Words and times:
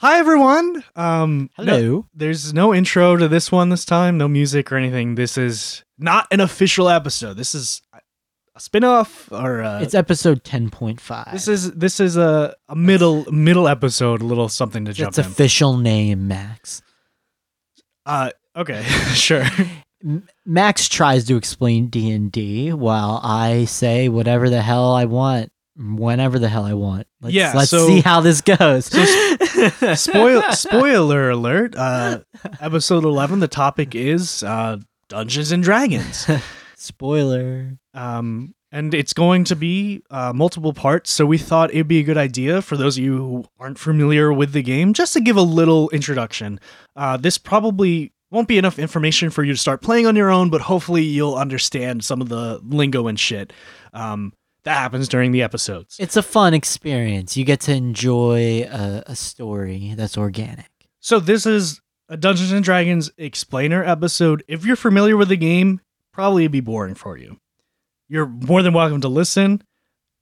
Hi 0.00 0.18
everyone. 0.18 0.84
Um, 0.94 1.50
no- 1.58 1.64
Hello. 1.64 2.06
there's 2.14 2.54
no 2.54 2.72
intro 2.72 3.16
to 3.16 3.26
this 3.26 3.50
one 3.50 3.68
this 3.70 3.84
time. 3.84 4.16
No 4.16 4.28
music 4.28 4.70
or 4.70 4.76
anything. 4.76 5.16
This 5.16 5.36
is 5.36 5.82
not 5.98 6.28
an 6.30 6.38
official 6.40 6.88
episode. 6.88 7.36
This 7.36 7.52
is 7.54 7.82
a 8.54 8.60
spin-off 8.60 9.30
or 9.32 9.60
a, 9.60 9.80
it's 9.82 9.94
episode 9.94 10.44
10.5. 10.44 11.32
this 11.32 11.48
is 11.48 11.72
this 11.72 11.98
is 12.00 12.16
a, 12.16 12.54
a 12.68 12.76
middle 12.76 13.24
middle 13.32 13.66
episode. 13.66 14.22
A 14.22 14.24
little 14.24 14.48
something 14.48 14.84
to 14.84 14.92
jump 14.92 15.08
its 15.10 15.18
in. 15.18 15.24
official 15.26 15.76
name, 15.78 16.28
Max. 16.28 16.80
uh, 18.06 18.30
okay, 18.54 18.82
sure. 19.14 19.44
M- 20.04 20.28
Max 20.46 20.88
tries 20.88 21.24
to 21.24 21.36
explain 21.36 21.88
D&D 21.88 22.72
while 22.72 23.20
I 23.24 23.64
say 23.64 24.08
whatever 24.08 24.48
the 24.48 24.62
hell 24.62 24.92
I 24.94 25.06
want 25.06 25.50
whenever 25.78 26.38
the 26.38 26.48
hell 26.48 26.64
I 26.64 26.74
want. 26.74 27.06
Let's, 27.20 27.34
Yeah, 27.34 27.52
let's 27.54 27.70
so- 27.70 27.86
see 27.86 28.00
how 28.00 28.20
this 28.20 28.40
goes. 28.40 28.86
so 28.86 29.94
Spoil 29.94 30.42
spoiler 30.52 31.30
alert. 31.30 31.74
Uh, 31.76 32.20
episode 32.60 33.04
eleven. 33.04 33.40
The 33.40 33.48
topic 33.48 33.94
is 33.94 34.42
uh, 34.42 34.78
Dungeons 35.08 35.52
and 35.52 35.62
Dragons. 35.62 36.26
Spoiler. 36.76 37.78
um, 37.94 38.54
and 38.70 38.92
it's 38.92 39.14
going 39.14 39.44
to 39.44 39.56
be 39.56 40.02
uh, 40.10 40.32
multiple 40.34 40.74
parts. 40.74 41.10
So 41.10 41.24
we 41.24 41.38
thought 41.38 41.70
it'd 41.70 41.88
be 41.88 42.00
a 42.00 42.02
good 42.02 42.18
idea 42.18 42.60
for 42.60 42.76
those 42.76 42.98
of 42.98 43.04
you 43.04 43.16
who 43.16 43.44
aren't 43.58 43.78
familiar 43.78 44.30
with 44.30 44.52
the 44.52 44.62
game, 44.62 44.92
just 44.92 45.14
to 45.14 45.20
give 45.22 45.36
a 45.38 45.42
little 45.42 45.88
introduction. 45.90 46.60
Uh, 46.94 47.16
this 47.16 47.38
probably 47.38 48.12
won't 48.30 48.46
be 48.46 48.58
enough 48.58 48.78
information 48.78 49.30
for 49.30 49.42
you 49.42 49.52
to 49.54 49.58
start 49.58 49.80
playing 49.80 50.06
on 50.06 50.16
your 50.16 50.30
own, 50.30 50.50
but 50.50 50.60
hopefully 50.60 51.02
you'll 51.02 51.34
understand 51.36 52.04
some 52.04 52.20
of 52.20 52.28
the 52.28 52.60
lingo 52.62 53.06
and 53.06 53.18
shit 53.18 53.54
um, 53.94 54.34
that 54.68 54.76
happens 54.76 55.08
during 55.08 55.32
the 55.32 55.40
episodes. 55.42 55.96
It's 55.98 56.16
a 56.16 56.22
fun 56.22 56.52
experience. 56.52 57.38
You 57.38 57.44
get 57.46 57.60
to 57.62 57.72
enjoy 57.72 58.64
a, 58.70 59.02
a 59.06 59.16
story 59.16 59.94
that's 59.96 60.18
organic. 60.18 60.70
So 61.00 61.18
this 61.20 61.46
is 61.46 61.80
a 62.10 62.18
Dungeons 62.18 62.52
and 62.52 62.62
Dragons 62.62 63.10
explainer 63.16 63.82
episode. 63.82 64.44
If 64.46 64.66
you're 64.66 64.76
familiar 64.76 65.16
with 65.16 65.28
the 65.30 65.38
game, 65.38 65.80
probably 66.12 66.42
it'd 66.44 66.52
be 66.52 66.60
boring 66.60 66.94
for 66.94 67.16
you. 67.16 67.40
You're 68.10 68.26
more 68.26 68.62
than 68.62 68.74
welcome 68.74 69.00
to 69.00 69.08
listen. 69.08 69.62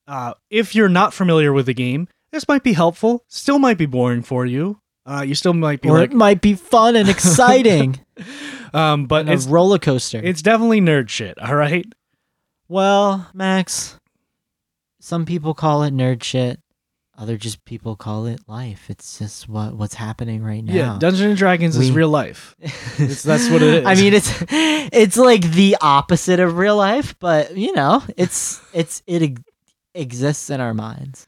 Uh, 0.06 0.34
if 0.48 0.77
you're 0.77 0.88
not 0.88 1.12
familiar 1.12 1.53
with 1.53 1.66
the 1.66 1.75
game, 1.75 2.06
this 2.31 2.47
might 2.47 2.62
be 2.62 2.72
helpful. 2.72 3.25
Still 3.27 3.58
might 3.58 3.78
be 3.78 3.86
boring 3.86 4.22
for 4.22 4.47
you. 4.47 4.81
Uh, 5.05 5.22
you 5.27 5.34
still 5.34 5.55
might 5.55 5.81
be 5.81 5.88
Or 5.88 5.98
like, 5.98 6.10
it 6.12 6.16
might 6.16 6.41
be 6.41 6.55
fun 6.55 6.94
and 6.94 7.08
exciting. 7.08 7.98
um, 8.72 9.06
but 9.06 9.22
and 9.22 9.31
a 9.31 9.33
it's 9.33 9.47
roller 9.47 9.81
coaster. 9.81 10.20
it's 10.22 10.41
definitely 10.42 10.81
nerd 10.81 11.08
shit. 11.08 11.36
All 11.41 11.56
right. 11.56 11.86
Well, 12.69 13.28
Max, 13.34 13.98
some 15.07 15.25
people 15.25 15.55
call 15.55 15.85
it 15.85 15.95
nerd 15.95 16.25
shit. 16.25 16.61
Other 17.17 17.37
just 17.39 17.65
people 17.65 17.95
call 17.95 18.27
it 18.27 18.41
life. 18.49 18.91
It's 18.91 19.19
just 19.21 19.49
what 19.49 19.75
what's 19.75 19.95
happening 19.95 20.43
right 20.43 20.62
now. 20.62 20.73
Yeah, 20.75 20.97
Dungeons 20.99 21.21
and 21.31 21.37
Dragons 21.39 21.77
is 21.77 21.93
real 21.93 22.09
life. 22.11 22.55
It's- 22.99 23.23
that's 23.23 23.49
what 23.49 23.62
it 23.62 23.75
is. 23.83 23.87
I 23.87 23.95
mean, 23.95 24.12
it's 24.15 24.31
it's 24.51 25.17
like 25.17 25.43
the 25.53 25.77
opposite 25.81 26.41
of 26.41 26.59
real 26.59 26.77
life, 26.77 27.15
but 27.21 27.57
you 27.57 27.73
know, 27.73 28.03
it's 28.17 28.61
it's 28.75 29.03
it 29.07 29.23
ex- 29.23 29.43
exists 29.95 30.51
in 30.51 30.61
our 30.61 30.75
minds. 30.75 31.27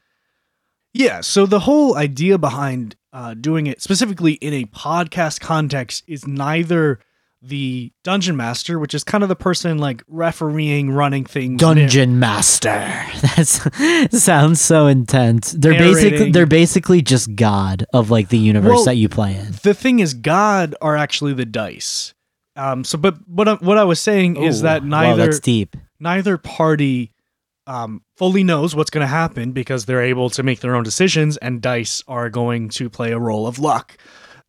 Yeah, 0.93 1.21
so 1.21 1.45
the 1.45 1.59
whole 1.61 1.95
idea 1.95 2.37
behind 2.37 2.95
uh, 3.13 3.33
doing 3.33 3.65
it 3.67 3.81
specifically 3.81 4.33
in 4.33 4.53
a 4.53 4.65
podcast 4.65 5.39
context 5.39 6.03
is 6.07 6.27
neither 6.27 6.99
the 7.41 7.91
dungeon 8.03 8.35
master, 8.35 8.79
which 8.79 8.93
is 8.93 9.03
kind 9.03 9.23
of 9.23 9.29
the 9.29 9.35
person 9.35 9.77
like 9.77 10.03
refereeing, 10.07 10.91
running 10.91 11.25
things. 11.25 11.59
Dungeon 11.59 12.19
Master. 12.19 12.69
That 13.39 14.09
sounds 14.13 14.59
so 14.61 14.87
intense. 14.87 15.53
They're 15.53 15.73
basically 15.73 16.31
they're 16.31 16.45
basically 16.45 17.01
just 17.01 17.35
God 17.35 17.85
of 17.93 18.09
like 18.09 18.29
the 18.29 18.37
universe 18.37 18.75
Well, 18.75 18.85
that 18.85 18.95
you 18.95 19.07
play 19.09 19.35
in. 19.35 19.53
The 19.63 19.73
thing 19.73 19.99
is, 19.99 20.13
God 20.13 20.75
are 20.81 20.95
actually 20.95 21.33
the 21.33 21.45
dice. 21.45 22.13
Um. 22.55 22.83
So, 22.83 22.97
but 22.97 23.15
what 23.27 23.47
I, 23.47 23.53
what 23.55 23.77
I 23.77 23.83
was 23.83 23.99
saying 23.99 24.37
is 24.37 24.59
Ooh, 24.59 24.63
that 24.63 24.81
wow, 24.83 24.89
neither 24.89 25.25
that's 25.25 25.39
deep. 25.39 25.75
neither 25.99 26.37
party 26.37 27.11
um, 27.67 28.01
fully 28.17 28.43
knows 28.43 28.75
what's 28.75 28.89
going 28.89 29.03
to 29.03 29.07
happen 29.07 29.51
because 29.51 29.85
they're 29.85 30.03
able 30.03 30.29
to 30.31 30.43
make 30.43 30.59
their 30.59 30.75
own 30.75 30.83
decisions, 30.83 31.37
and 31.37 31.61
dice 31.61 32.03
are 32.07 32.29
going 32.29 32.69
to 32.69 32.89
play 32.89 33.11
a 33.11 33.19
role 33.19 33.47
of 33.47 33.59
luck 33.59 33.97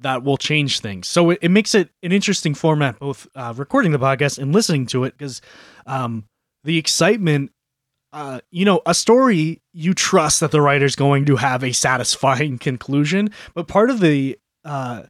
that 0.00 0.22
will 0.22 0.37
change 0.37 0.81
things. 0.81 1.09
So 1.09 1.31
it, 1.31 1.38
it 1.43 1.50
makes 1.50 1.75
it 1.75 1.91
an 2.03 2.12
interesting 2.12 2.55
format, 2.55 2.99
both 2.99 3.27
uh, 3.34 3.55
recording 3.56 3.93
the 3.93 3.99
podcast 3.99 4.38
and 4.38 4.53
listening 4.53 4.87
to 4.87 5.05
it, 5.05 5.16
because 5.16 5.41
um, 5.87 6.25
the 6.65 6.78
excitement. 6.78 7.53
Uh, 8.12 8.41
you 8.50 8.65
know, 8.65 8.81
a 8.87 8.93
story 8.93 9.62
you 9.72 9.94
trust 9.94 10.41
that 10.41 10.50
the 10.50 10.60
writer's 10.60 10.97
going 10.97 11.25
to 11.25 11.37
have 11.37 11.62
a 11.62 11.71
satisfying 11.71 12.59
conclusion, 12.59 13.31
but 13.55 13.69
part 13.69 13.89
of 13.89 14.00
the 14.00 14.37
uh, 14.65 15.05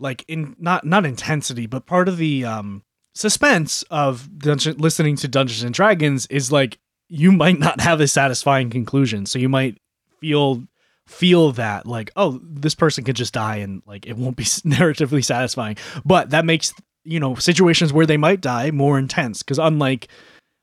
like 0.00 0.24
in 0.28 0.56
not 0.58 0.84
not 0.84 1.06
intensity, 1.06 1.66
but 1.66 1.86
part 1.86 2.08
of 2.08 2.16
the 2.16 2.44
um 2.44 2.82
suspense 3.14 3.82
of 3.90 4.38
dungeon, 4.38 4.76
listening 4.78 5.16
to 5.16 5.28
Dungeons 5.28 5.62
and 5.62 5.74
Dragons 5.74 6.26
is 6.26 6.50
like 6.50 6.78
you 7.08 7.32
might 7.32 7.58
not 7.58 7.80
have 7.88 8.00
a 8.00 8.08
satisfying 8.08 8.70
conclusion. 8.70 9.26
So 9.26 9.38
you 9.38 9.48
might 9.48 9.78
feel 10.20 10.64
feel 11.06 11.52
that 11.52 11.86
like 11.86 12.10
oh 12.16 12.40
this 12.42 12.74
person 12.74 13.04
could 13.04 13.16
just 13.16 13.34
die 13.34 13.56
and 13.56 13.82
like 13.86 14.06
it 14.06 14.16
won't 14.16 14.36
be 14.36 14.44
narratively 14.44 15.24
satisfying. 15.24 15.76
But 16.04 16.30
that 16.30 16.44
makes 16.44 16.72
you 17.04 17.20
know 17.20 17.34
situations 17.34 17.92
where 17.92 18.06
they 18.06 18.16
might 18.16 18.40
die 18.40 18.70
more 18.70 18.98
intense 18.98 19.42
because 19.42 19.58
unlike 19.58 20.08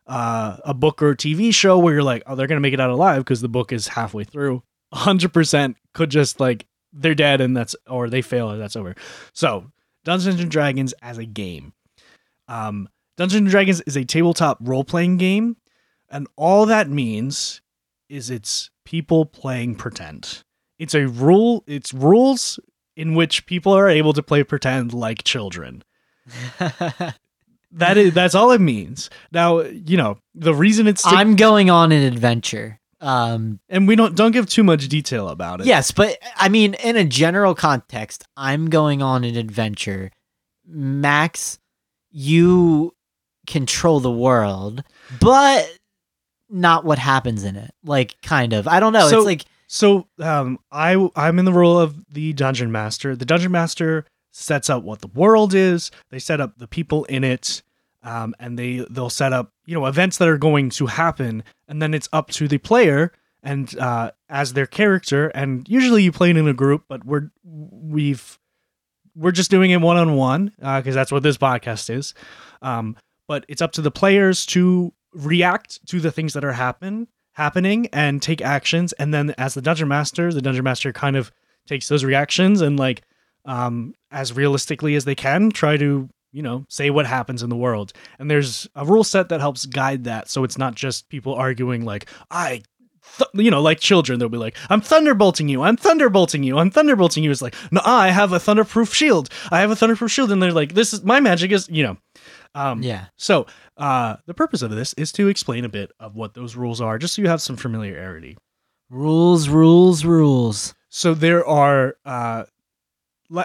uh, 0.07 0.57
a 0.66 0.74
book 0.74 1.02
or 1.02 1.12
a 1.12 1.18
TV 1.18 1.53
show 1.53 1.78
where 1.78 1.94
you're 1.94 2.03
like 2.03 2.24
oh 2.25 2.35
they're 2.35 2.47
gonna 2.47 2.59
make 2.59 2.74
it 2.74 2.79
out 2.79 2.90
alive 2.90 3.22
because 3.22 3.41
the 3.41 3.50
book 3.50 3.72
is 3.72 3.88
halfway 3.88 4.24
through, 4.24 4.63
hundred 4.94 5.34
percent 5.34 5.78
could 5.94 6.09
just 6.09 6.40
like 6.40 6.66
they're 6.94 7.16
dead 7.16 7.40
and 7.41 7.56
that's 7.56 7.75
or 7.88 8.09
they 8.09 8.22
fail 8.22 8.50
and 8.50 8.62
that's 8.62 8.75
over. 8.75 8.96
So 9.34 9.72
Dungeons 10.03 10.40
and 10.40 10.50
Dragons 10.50 10.94
as 11.02 11.18
a 11.18 11.25
game. 11.25 11.73
Um, 12.47 12.90
Dungeons 13.18 13.41
and 13.41 13.50
Dragons 13.50 13.81
is 13.81 13.96
a 13.96 14.03
tabletop 14.03 14.58
role 14.62 14.84
playing 14.84 15.18
game, 15.18 15.58
and 16.09 16.28
all 16.35 16.66
that 16.66 16.90
means 16.90 17.61
is 18.12 18.30
it's 18.30 18.70
people 18.86 19.26
playing 19.26 19.76
pretend. 19.76 20.44
It's 20.78 20.94
a 20.94 21.08
rule. 21.08 21.64
It's 21.66 21.94
rules 21.94 22.60
in 22.96 23.16
which 23.16 23.46
people 23.46 23.72
are 23.74 23.90
able 23.90 24.14
to 24.14 24.22
play 24.22 24.44
pretend 24.44 24.94
like 24.94 25.24
children. 25.24 25.84
That 27.74 27.98
is 27.98 28.14
that's 28.14 28.36
all 28.36 28.52
it 28.52 28.60
means. 28.60 29.10
Now 29.32 29.62
you 29.62 29.96
know 29.96 30.18
the 30.36 30.54
reason 30.54 30.88
it's 30.88 31.04
I'm 31.06 31.36
going 31.38 31.70
on 31.70 31.92
an 31.92 32.04
adventure. 32.04 32.80
Um, 33.00 33.60
and 33.70 33.88
we 33.88 33.96
don't 33.96 34.14
don't 34.14 34.32
give 34.32 34.48
too 34.48 34.64
much 34.64 34.88
detail 34.90 35.30
about 35.30 35.62
it. 35.62 35.68
yes, 35.68 35.92
but 35.92 36.18
I 36.36 36.50
mean, 36.50 36.76
in 36.76 36.98
a 36.98 37.06
general 37.06 37.56
context, 37.56 38.26
I'm 38.36 38.70
going 38.70 39.02
on 39.02 39.24
an 39.24 39.38
adventure. 39.38 40.12
Max, 40.68 41.60
you 42.12 42.94
control 43.48 44.02
the 44.02 44.12
world, 44.12 44.84
but 45.20 45.72
not 46.52 46.84
what 46.86 47.00
happens 47.00 47.44
in 47.44 47.56
it. 47.56 47.72
Like, 47.84 48.22
kind 48.22 48.54
of. 48.54 48.68
I 48.68 48.80
don't 48.80 48.94
know. 48.94 49.08
So- 49.10 49.20
it's 49.20 49.26
like 49.26 49.46
So 49.68 50.08
um, 50.20 50.60
I 50.72 51.10
I'm 51.16 51.40
in 51.40 51.46
the 51.46 51.54
role 51.54 51.80
of 51.80 51.96
the 52.12 52.34
dungeon 52.34 52.72
master. 52.72 53.16
The 53.16 53.26
dungeon 53.26 53.52
master 53.52 54.06
sets 54.32 54.70
up 54.70 54.84
what 54.84 55.00
the 55.00 55.08
world 55.08 55.54
is. 55.54 55.92
They 56.10 56.20
set 56.20 56.42
up 56.42 56.58
the 56.58 56.68
people 56.68 57.06
in 57.06 57.24
it, 57.24 57.62
um, 58.04 58.36
and 58.40 58.60
they 58.60 58.86
they'll 58.90 59.10
set 59.10 59.32
up 59.34 59.54
you 59.66 59.74
know 59.74 59.86
events 59.86 60.18
that 60.18 60.28
are 60.28 60.38
going 60.38 60.70
to 60.72 60.88
happen, 60.88 61.44
and 61.68 61.82
then 61.82 61.94
it's 61.94 62.10
up 62.12 62.30
to 62.32 62.48
the 62.48 62.58
player 62.58 63.14
and 63.44 63.78
uh, 63.80 64.12
as 64.30 64.54
their 64.54 64.68
character. 64.68 65.30
And 65.30 65.68
usually 65.70 66.04
you 66.04 66.12
play 66.12 66.30
it 66.32 66.38
in 66.38 66.48
a 66.48 66.54
group, 66.54 66.84
but 66.90 67.06
we're 67.06 67.32
we've 67.44 68.38
we're 69.16 69.32
just 69.32 69.52
doing 69.52 69.72
it 69.72 69.82
one 69.82 69.98
on 69.98 70.16
one 70.16 70.52
uh, 70.62 70.80
because 70.80 70.96
that's 70.96 71.12
what 71.12 71.24
this 71.24 71.38
podcast 71.38 71.90
is. 71.90 72.14
Um, 72.62 72.96
but 73.28 73.46
it's 73.48 73.62
up 73.62 73.72
to 73.74 73.82
the 73.82 73.92
players 73.92 74.46
to 74.48 74.94
react 75.14 75.86
to 75.88 76.00
the 76.00 76.12
things 76.12 76.34
that 76.34 76.44
are 76.44 76.54
happen 76.54 77.08
happening 77.34 77.88
and 77.94 78.22
take 78.22 78.42
actions. 78.42 78.94
And 78.94 79.14
then 79.14 79.34
as 79.38 79.54
the 79.54 79.62
dungeon 79.62 79.88
master 79.88 80.34
the 80.34 80.42
dungeon 80.42 80.64
master 80.64 80.92
kind 80.92 81.16
of 81.16 81.32
takes 81.68 81.88
those 81.88 82.04
reactions 82.04 82.62
and 82.62 82.78
like 82.80 83.03
um 83.46 83.94
as 84.12 84.34
realistically 84.34 84.96
as 84.96 85.06
they 85.06 85.16
can 85.16 85.50
try 85.52 85.78
to 85.78 86.09
you 86.32 86.41
know 86.41 86.66
say 86.70 86.90
what 86.90 87.06
happens 87.06 87.44
in 87.44 87.50
the 87.50 87.56
world. 87.56 87.94
And 88.20 88.30
there's 88.30 88.68
a 88.76 88.85
rule 88.85 89.03
set 89.03 89.30
that 89.30 89.40
helps 89.40 89.66
guide 89.66 90.03
that. 90.06 90.30
So 90.30 90.44
it's 90.44 90.58
not 90.58 90.76
just 90.76 91.09
people 91.09 91.34
arguing 91.34 91.85
like 91.85 92.09
i 92.30 92.62
th- 93.18 93.30
you 93.34 93.52
know 93.52 93.62
like 93.62 93.80
children 93.80 94.20
they'll 94.20 94.30
be 94.30 94.38
like 94.38 94.56
i'm 94.70 94.82
thunderbolting 94.82 95.50
you 95.50 95.64
i'm 95.64 95.76
thunderbolting 95.78 96.44
you 96.44 96.58
i'm 96.58 96.70
thunderbolting 96.70 97.24
you. 97.24 97.32
It's 97.32 97.41
like 97.41 97.56
no 97.72 97.82
i 97.84 98.09
have 98.09 98.34
a 98.34 98.38
thunderproof 98.38 98.94
shield. 98.94 99.30
I 99.52 99.62
have 99.62 99.72
a 99.72 99.76
thunderproof 99.76 100.09
shield. 100.09 100.32
And 100.32 100.41
they're 100.41 100.52
like 100.52 100.74
this 100.74 100.94
is 100.94 101.03
my 101.03 101.20
magic 101.20 101.52
is 101.52 101.68
you 101.70 101.84
know. 101.84 101.97
Um 102.53 102.84
yeah. 102.84 103.06
so, 103.16 103.47
uh, 103.82 104.18
the 104.28 104.34
purpose 104.34 104.62
of 104.62 104.72
this 104.72 104.94
is 104.94 105.12
to 105.14 105.28
explain 105.28 105.66
a 105.66 105.70
bit 105.70 105.92
of 106.00 106.16
what 106.16 106.36
those 106.36 106.56
rules 106.56 106.80
are, 106.80 106.98
just 106.98 107.16
so 107.16 107.22
you 107.22 107.28
have 107.28 107.42
some 107.42 107.58
familiarity. 107.58 108.38
Rules, 108.90 109.50
rules, 109.50 110.06
rules. 110.06 110.76
So 110.90 111.14
there 111.14 111.46
are 111.46 111.96
uh, 112.06 112.44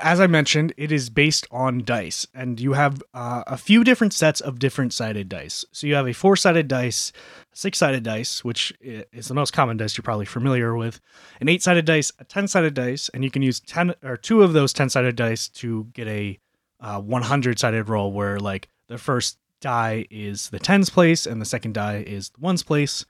as 0.02 0.20
I 0.20 0.26
mentioned, 0.26 0.74
it 0.76 0.90
is 0.90 1.10
based 1.10 1.46
on 1.50 1.84
dice, 1.84 2.26
and 2.34 2.60
you 2.60 2.72
have 2.72 3.02
uh, 3.14 3.44
a 3.46 3.56
few 3.56 3.84
different 3.84 4.12
sets 4.12 4.40
of 4.40 4.58
different 4.58 4.92
sided 4.92 5.28
dice. 5.28 5.64
So 5.72 5.86
you 5.86 5.94
have 5.94 6.08
a 6.08 6.12
four 6.12 6.36
sided 6.36 6.66
dice, 6.66 7.12
six 7.52 7.78
sided 7.78 8.02
dice, 8.02 8.42
which 8.42 8.74
is 8.80 9.28
the 9.28 9.34
most 9.34 9.52
common 9.52 9.76
dice 9.76 9.96
you're 9.96 10.02
probably 10.02 10.26
familiar 10.26 10.76
with, 10.76 11.00
an 11.40 11.48
eight 11.48 11.62
sided 11.62 11.84
dice, 11.84 12.12
a 12.18 12.24
ten 12.24 12.48
sided 12.48 12.74
dice, 12.74 13.08
and 13.10 13.22
you 13.22 13.30
can 13.30 13.42
use 13.42 13.60
ten 13.60 13.94
or 14.02 14.16
two 14.16 14.42
of 14.42 14.52
those 14.52 14.72
ten 14.72 14.90
sided 14.90 15.14
dice 15.14 15.48
to 15.48 15.84
get 15.92 16.08
a 16.08 16.38
uh, 16.80 17.00
100 17.00 17.58
sided 17.58 17.88
roll, 17.88 18.12
where 18.12 18.38
like 18.38 18.68
the 18.88 18.98
first 18.98 19.38
die 19.60 20.06
is 20.10 20.50
the 20.50 20.58
tens 20.58 20.90
place 20.90 21.26
and 21.26 21.40
the 21.40 21.46
second 21.46 21.74
die 21.74 22.04
is 22.06 22.30
the 22.30 22.40
ones 22.40 22.62
place. 22.62 23.04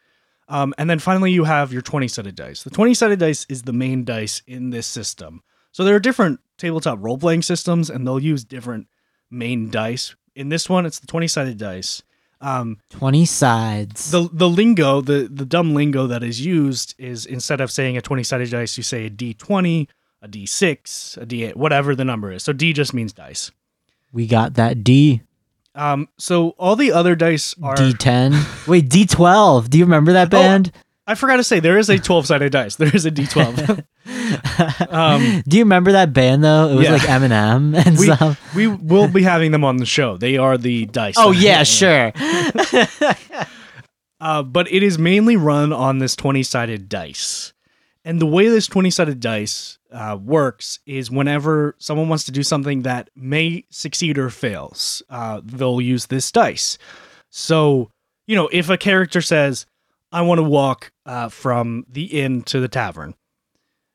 Um, 0.48 0.74
and 0.78 0.88
then 0.88 0.98
finally, 1.00 1.32
you 1.32 1.44
have 1.44 1.72
your 1.72 1.82
20 1.82 2.06
sided 2.08 2.36
dice. 2.36 2.62
The 2.62 2.70
20 2.70 2.94
sided 2.94 3.18
dice 3.18 3.46
is 3.48 3.62
the 3.62 3.72
main 3.72 4.04
dice 4.04 4.42
in 4.46 4.70
this 4.70 4.86
system. 4.86 5.42
So 5.72 5.82
there 5.84 5.96
are 5.96 6.00
different 6.00 6.40
tabletop 6.56 6.98
role 7.00 7.18
playing 7.18 7.42
systems, 7.42 7.90
and 7.90 8.06
they'll 8.06 8.20
use 8.20 8.44
different 8.44 8.86
main 9.30 9.70
dice. 9.70 10.14
In 10.36 10.48
this 10.48 10.68
one, 10.68 10.86
it's 10.86 11.00
the 11.00 11.06
20 11.08 11.26
sided 11.28 11.58
dice. 11.58 12.02
Um, 12.40 12.78
20 12.90 13.24
sides. 13.24 14.10
the 14.10 14.28
the 14.32 14.48
lingo, 14.48 15.00
the 15.00 15.26
the 15.30 15.46
dumb 15.46 15.74
lingo 15.74 16.06
that 16.06 16.22
is 16.22 16.44
used 16.44 16.94
is 16.98 17.24
instead 17.26 17.60
of 17.62 17.70
saying 17.70 17.96
a 17.96 18.02
20 18.02 18.22
sided 18.22 18.50
dice, 18.50 18.76
you 18.76 18.82
say 18.82 19.06
a 19.06 19.10
d20, 19.10 19.88
a 20.22 20.28
d6, 20.28 21.16
a 21.16 21.26
d8, 21.26 21.56
whatever 21.56 21.94
the 21.94 22.04
number 22.04 22.30
is. 22.30 22.42
So 22.44 22.52
d 22.52 22.72
just 22.74 22.92
means 22.94 23.12
dice. 23.14 23.50
we 24.12 24.26
got 24.26 24.54
that 24.54 24.84
D. 24.84 25.22
Um, 25.76 26.08
so 26.18 26.50
all 26.58 26.74
the 26.74 26.90
other 26.92 27.14
dice 27.14 27.54
are. 27.62 27.76
D10. 27.76 28.66
Wait, 28.66 28.88
D12. 28.88 29.68
Do 29.70 29.78
you 29.78 29.84
remember 29.84 30.14
that 30.14 30.30
band? 30.30 30.72
I 31.06 31.14
forgot 31.14 31.36
to 31.36 31.44
say 31.44 31.60
there 31.60 31.78
is 31.78 31.88
a 31.88 31.98
12 31.98 32.26
sided 32.26 32.50
dice. 32.50 32.74
There 32.76 32.92
is 32.92 33.06
a 33.06 33.12
d12. 33.12 33.84
um, 34.92 35.42
Do 35.46 35.56
you 35.56 35.62
remember 35.62 35.92
that 35.92 36.12
band 36.12 36.42
though? 36.42 36.68
It 36.70 36.74
was 36.74 36.84
Yeah. 36.86 36.92
like 36.94 37.02
Eminem 37.02 37.76
and 37.86 37.96
we 37.96 38.06
stuff. 38.06 38.54
we 38.56 38.66
will 38.66 39.06
be 39.06 39.22
having 39.22 39.52
them 39.52 39.62
on 39.62 39.76
the 39.76 39.86
show. 39.86 40.16
They 40.16 40.36
are 40.36 40.58
the 40.58 40.86
dice. 40.86 41.14
Oh 41.16 41.30
yeah, 41.30 41.62
sure. 41.62 42.12
Uh, 44.20 44.42
but 44.42 44.70
it 44.72 44.82
is 44.82 44.98
mainly 44.98 45.36
run 45.36 45.72
on 45.72 45.98
this 45.98 46.16
20 46.16 46.42
sided 46.42 46.88
dice. 46.88 47.52
And 48.06 48.20
the 48.20 48.26
way 48.26 48.46
this 48.46 48.68
20 48.68 48.88
sided 48.90 49.18
dice 49.18 49.78
uh, 49.90 50.16
works 50.22 50.78
is 50.86 51.10
whenever 51.10 51.74
someone 51.78 52.08
wants 52.08 52.22
to 52.24 52.32
do 52.32 52.44
something 52.44 52.82
that 52.82 53.10
may 53.16 53.64
succeed 53.68 54.16
or 54.16 54.30
fails, 54.30 55.02
uh, 55.10 55.40
they'll 55.44 55.80
use 55.80 56.06
this 56.06 56.30
dice. 56.30 56.78
So, 57.30 57.90
you 58.28 58.36
know, 58.36 58.48
if 58.52 58.70
a 58.70 58.78
character 58.78 59.20
says, 59.20 59.66
I 60.12 60.22
want 60.22 60.38
to 60.38 60.44
walk 60.44 60.92
uh, 61.04 61.30
from 61.30 61.84
the 61.88 62.04
inn 62.04 62.42
to 62.42 62.60
the 62.60 62.68
tavern, 62.68 63.16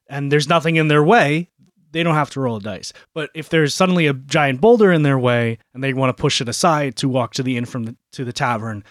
and 0.09 0.29
there's 0.29 0.49
nothing 0.49 0.75
in 0.75 0.89
their 0.89 1.03
way, 1.05 1.47
they 1.93 2.03
don't 2.03 2.15
have 2.15 2.31
to 2.31 2.41
roll 2.41 2.57
a 2.57 2.61
dice. 2.61 2.91
But 3.13 3.29
if 3.33 3.47
there's 3.47 3.73
suddenly 3.73 4.07
a 4.07 4.13
giant 4.13 4.59
boulder 4.59 4.91
in 4.91 5.03
their 5.03 5.17
way 5.17 5.57
and 5.73 5.81
they 5.81 5.93
want 5.93 6.15
to 6.15 6.21
push 6.21 6.41
it 6.41 6.49
aside 6.49 6.97
to 6.97 7.07
walk 7.07 7.33
to 7.35 7.43
the 7.43 7.55
inn 7.55 7.63
from 7.63 7.85
the, 7.85 7.95
to 8.11 8.25
the 8.25 8.33
tavern, 8.33 8.83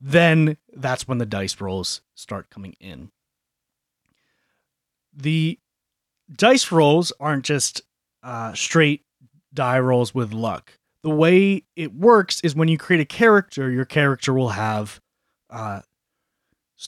then 0.00 0.56
that's 0.72 1.06
when 1.06 1.18
the 1.18 1.26
dice 1.26 1.60
rolls 1.60 2.00
start 2.14 2.48
coming 2.48 2.74
in. 2.80 3.10
The 5.14 5.58
dice 6.34 6.72
rolls 6.72 7.12
aren't 7.20 7.44
just 7.44 7.82
uh, 8.22 8.54
straight 8.54 9.04
die 9.52 9.80
rolls 9.80 10.14
with 10.14 10.32
luck. 10.32 10.78
The 11.02 11.10
way 11.10 11.64
it 11.76 11.94
works 11.94 12.40
is 12.42 12.54
when 12.54 12.68
you 12.68 12.78
create 12.78 13.00
a 13.00 13.04
character, 13.04 13.70
your 13.70 13.84
character 13.84 14.32
will 14.32 14.50
have 14.50 15.00
uh, 15.50 15.80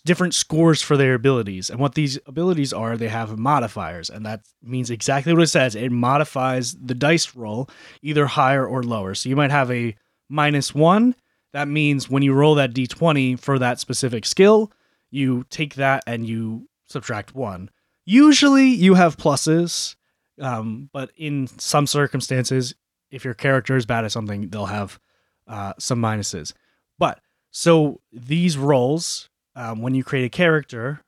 different 0.04 0.34
scores 0.34 0.80
for 0.80 0.96
their 0.96 1.14
abilities. 1.14 1.68
And 1.68 1.80
what 1.80 1.94
these 1.94 2.18
abilities 2.26 2.72
are, 2.72 2.96
they 2.96 3.08
have 3.08 3.36
modifiers. 3.36 4.08
And 4.08 4.24
that 4.24 4.42
means 4.62 4.90
exactly 4.90 5.32
what 5.34 5.42
it 5.42 5.48
says 5.48 5.74
it 5.74 5.90
modifies 5.90 6.74
the 6.74 6.94
dice 6.94 7.34
roll 7.34 7.68
either 8.02 8.26
higher 8.26 8.66
or 8.66 8.82
lower. 8.82 9.14
So 9.14 9.28
you 9.28 9.36
might 9.36 9.50
have 9.50 9.70
a 9.70 9.96
minus 10.28 10.74
one 10.74 11.14
that 11.54 11.68
means 11.68 12.10
when 12.10 12.24
you 12.24 12.34
roll 12.34 12.56
that 12.56 12.74
d20 12.74 13.38
for 13.38 13.60
that 13.60 13.78
specific 13.78 14.26
skill, 14.26 14.72
you 15.12 15.46
take 15.50 15.76
that 15.76 16.02
and 16.04 16.28
you 16.28 16.68
subtract 16.88 17.34
one. 17.34 17.70
Usually 18.04 18.68
you 18.68 18.94
have 18.94 19.16
pluses, 19.16 19.96
um, 20.40 20.90
but 20.92 21.10
in 21.16 21.46
some 21.46 21.86
circumstances, 21.86 22.74
if 23.10 23.24
your 23.24 23.34
character 23.34 23.76
is 23.76 23.86
bad 23.86 24.04
at 24.04 24.12
something, 24.12 24.48
they'll 24.48 24.66
have 24.66 24.98
uh, 25.46 25.72
some 25.78 26.00
minuses. 26.00 26.52
But 26.98 27.20
so 27.50 28.00
these 28.12 28.58
rolls, 28.58 29.30
um, 29.54 29.80
when 29.80 29.94
you 29.94 30.04
create 30.04 30.24
a 30.24 30.28
character, 30.30 31.00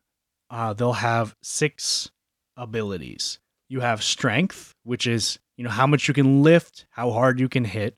uh, 0.50 0.72
they'll 0.72 0.92
have 0.92 1.34
six 1.42 2.10
abilities. 2.56 3.40
You 3.68 3.80
have 3.80 4.02
strength, 4.02 4.74
which 4.84 5.06
is 5.06 5.38
you 5.56 5.64
know 5.64 5.70
how 5.70 5.86
much 5.86 6.08
you 6.08 6.14
can 6.14 6.42
lift, 6.42 6.86
how 6.90 7.10
hard 7.10 7.40
you 7.40 7.48
can 7.48 7.64
hit. 7.64 7.96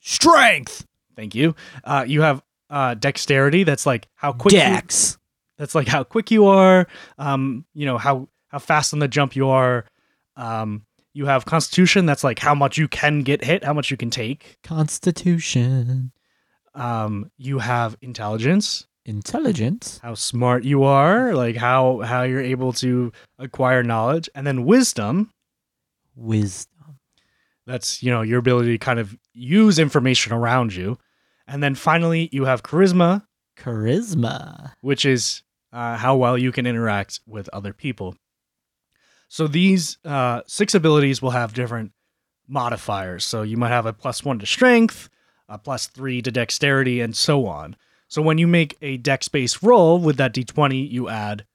Strength. 0.00 0.86
Thank 1.14 1.34
you. 1.34 1.54
Uh, 1.84 2.04
you 2.08 2.22
have 2.22 2.42
uh, 2.70 2.94
dexterity. 2.94 3.64
That's 3.64 3.84
like 3.84 4.08
how 4.14 4.32
quick. 4.32 4.52
Dex. 4.52 5.18
That's 5.60 5.74
like 5.74 5.88
how 5.88 6.02
quick 6.02 6.30
you 6.30 6.46
are. 6.46 6.86
Um, 7.18 7.66
you 7.74 7.84
know 7.84 7.98
how 7.98 8.28
how 8.48 8.58
fast 8.58 8.94
on 8.94 8.98
the 8.98 9.08
jump 9.08 9.36
you 9.36 9.48
are. 9.48 9.84
Um, 10.34 10.86
you 11.12 11.26
have 11.26 11.44
constitution. 11.44 12.06
That's 12.06 12.24
like 12.24 12.38
how 12.38 12.54
much 12.54 12.78
you 12.78 12.88
can 12.88 13.20
get 13.20 13.44
hit, 13.44 13.62
how 13.62 13.74
much 13.74 13.90
you 13.90 13.98
can 13.98 14.08
take. 14.08 14.56
Constitution. 14.64 16.12
Um, 16.74 17.30
you 17.36 17.58
have 17.58 17.94
intelligence. 18.00 18.86
Intelligence. 19.04 20.00
How 20.02 20.14
smart 20.14 20.64
you 20.64 20.84
are, 20.84 21.34
like 21.34 21.56
how 21.56 22.00
how 22.00 22.22
you're 22.22 22.40
able 22.40 22.72
to 22.74 23.12
acquire 23.38 23.82
knowledge, 23.82 24.30
and 24.34 24.46
then 24.46 24.64
wisdom. 24.64 25.30
Wisdom. 26.16 26.98
That's 27.66 28.02
you 28.02 28.10
know 28.10 28.22
your 28.22 28.38
ability 28.38 28.72
to 28.72 28.78
kind 28.78 28.98
of 28.98 29.14
use 29.34 29.78
information 29.78 30.32
around 30.32 30.74
you, 30.74 30.96
and 31.46 31.62
then 31.62 31.74
finally 31.74 32.30
you 32.32 32.46
have 32.46 32.62
charisma, 32.62 33.26
Charisma. 33.58 34.72
which 34.80 35.04
is 35.04 35.42
uh, 35.72 35.96
how 35.96 36.16
well 36.16 36.36
you 36.36 36.52
can 36.52 36.66
interact 36.66 37.20
with 37.26 37.48
other 37.52 37.72
people. 37.72 38.14
So 39.28 39.46
these 39.46 39.98
uh, 40.04 40.42
six 40.46 40.74
abilities 40.74 41.22
will 41.22 41.30
have 41.30 41.54
different 41.54 41.92
modifiers. 42.48 43.24
So 43.24 43.42
you 43.42 43.56
might 43.56 43.68
have 43.68 43.86
a 43.86 43.92
plus 43.92 44.24
one 44.24 44.38
to 44.40 44.46
strength, 44.46 45.08
a 45.48 45.58
plus 45.58 45.86
three 45.86 46.20
to 46.22 46.30
dexterity, 46.30 47.00
and 47.00 47.16
so 47.16 47.46
on. 47.46 47.76
So 48.08 48.20
when 48.22 48.38
you 48.38 48.48
make 48.48 48.76
a 48.82 48.96
dex 48.96 49.28
based 49.28 49.62
roll 49.62 50.00
with 50.00 50.16
that 50.16 50.34
d20, 50.34 50.90
you 50.90 51.08
add 51.08 51.46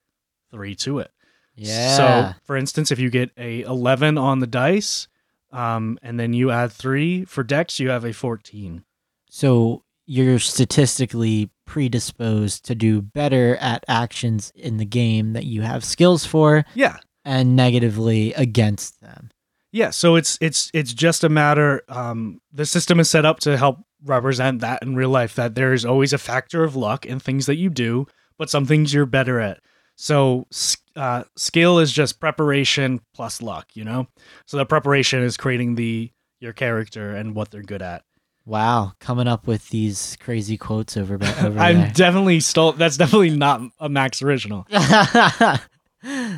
three 0.51 0.75
to 0.75 0.99
it. 0.99 1.11
Yeah. 1.55 1.97
So 1.97 2.39
for 2.43 2.55
instance, 2.55 2.91
if 2.91 2.99
you 2.99 3.09
get 3.09 3.31
a 3.37 3.61
11 3.61 4.17
on 4.17 4.39
the 4.39 4.47
dice, 4.47 5.07
um, 5.51 5.97
and 6.01 6.19
then 6.19 6.33
you 6.33 6.51
add 6.51 6.71
three 6.71 7.25
for 7.25 7.43
dex, 7.43 7.79
you 7.79 7.89
have 7.89 8.05
a 8.05 8.13
14. 8.13 8.83
So 9.29 9.83
you're 10.05 10.39
statistically 10.39 11.49
predisposed 11.65 12.65
to 12.65 12.75
do 12.75 13.01
better 13.01 13.55
at 13.57 13.83
actions 13.87 14.51
in 14.55 14.77
the 14.77 14.85
game 14.85 15.33
that 15.33 15.45
you 15.45 15.61
have 15.61 15.83
skills 15.83 16.25
for 16.25 16.63
Yeah. 16.75 16.97
and 17.23 17.55
negatively 17.55 18.33
against 18.33 19.01
them. 19.01 19.29
Yeah, 19.71 19.89
so 19.89 20.15
it's 20.15 20.37
it's 20.39 20.71
it's 20.73 20.93
just 20.93 21.23
a 21.23 21.29
matter. 21.29 21.81
Um, 21.89 22.39
the 22.53 22.65
system 22.65 22.99
is 22.99 23.09
set 23.09 23.25
up 23.25 23.39
to 23.41 23.57
help 23.57 23.79
represent 24.05 24.61
that 24.61 24.81
in 24.81 24.95
real 24.95 25.09
life. 25.09 25.35
That 25.35 25.55
there 25.55 25.73
is 25.73 25.83
always 25.85 26.13
a 26.13 26.17
factor 26.17 26.63
of 26.63 26.75
luck 26.77 27.05
in 27.05 27.19
things 27.19 27.45
that 27.47 27.57
you 27.57 27.69
do, 27.69 28.07
but 28.37 28.49
some 28.49 28.65
things 28.65 28.93
you're 28.93 29.05
better 29.05 29.39
at. 29.41 29.59
So 29.97 30.47
uh, 30.95 31.23
skill 31.35 31.79
is 31.79 31.91
just 31.91 32.19
preparation 32.21 33.01
plus 33.13 33.41
luck. 33.41 33.67
You 33.73 33.83
know, 33.83 34.07
so 34.45 34.55
the 34.55 34.65
preparation 34.65 35.21
is 35.21 35.35
creating 35.35 35.75
the 35.75 36.09
your 36.39 36.53
character 36.53 37.13
and 37.15 37.35
what 37.35 37.51
they're 37.51 37.61
good 37.61 37.81
at. 37.81 38.03
Wow, 38.45 38.93
coming 38.99 39.27
up 39.27 39.47
with 39.47 39.69
these 39.69 40.17
crazy 40.19 40.57
quotes 40.57 40.97
over, 40.97 41.15
over 41.43 41.59
I'm 41.59 41.91
definitely 41.93 42.39
stole. 42.39 42.73
That's 42.73 42.97
definitely 42.97 43.31
not 43.31 43.61
a 43.79 43.89
Max 43.89 44.21
original. 44.21 44.67